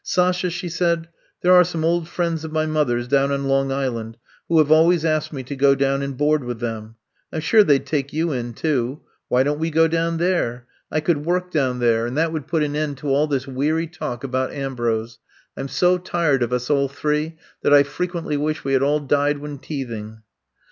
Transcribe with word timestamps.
*^ 0.01 0.03
Sasha,'' 0.03 0.49
she 0.49 0.67
said, 0.67 1.09
there 1.43 1.53
are 1.53 1.63
some 1.63 1.85
old 1.85 2.07
friends 2.09 2.43
of 2.43 2.51
my 2.51 2.65
mother's 2.65 3.07
down 3.07 3.31
on 3.31 3.43
Long 3.47 3.69
Is 3.69 3.87
land 3.91 4.17
who 4.49 4.57
have 4.57 4.71
always 4.71 5.05
asked 5.05 5.31
me 5.31 5.43
to 5.43 5.55
go 5.55 5.75
down 5.75 6.01
and 6.01 6.17
board 6.17 6.43
with 6.43 6.59
them. 6.59 6.95
I 7.31 7.35
'm 7.35 7.41
sure 7.43 7.63
they 7.63 7.77
'd 7.77 7.85
take 7.85 8.11
you 8.11 8.31
in, 8.31 8.55
too. 8.55 9.01
Why 9.27 9.43
don't 9.43 9.59
we 9.59 9.69
go 9.69 9.87
down 9.87 10.17
there 10.17 10.61
f 10.91 10.97
I 10.97 10.99
could 11.01 11.23
work 11.23 11.51
down 11.51 11.77
there, 11.77 12.07
and 12.07 12.17
that 12.17 12.29
I'VE 12.31 12.33
COME 12.33 12.41
TO 12.41 12.47
STAY 12.47 12.47
167 12.47 12.47
would 12.47 12.47
put 12.47 12.63
an 12.63 12.75
end 12.81 12.97
to 12.97 13.07
all 13.09 13.27
this 13.27 13.47
weary 13.47 13.85
talk 13.87 14.23
about 14.23 14.51
Ambrose. 14.51 15.19
I 15.55 15.59
'm 15.59 15.67
so 15.67 15.99
tired 15.99 16.41
of 16.41 16.51
us 16.51 16.71
all 16.71 16.87
three 16.87 17.37
that 17.61 17.71
I 17.71 17.83
frequently 17.83 18.37
wish 18.37 18.63
we 18.63 18.73
had 18.73 18.81
all 18.81 19.01
died 19.01 19.37
when 19.37 19.59
teething. 19.59 20.23